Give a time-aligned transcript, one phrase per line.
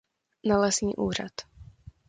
[0.43, 1.31] Na lesní úřad.